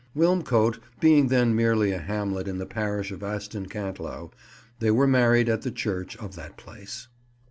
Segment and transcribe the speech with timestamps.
[0.17, 4.31] Wilmcote being then merely a hamlet in the parish of Aston Cantlow,
[4.79, 7.07] they were married at the church of that place.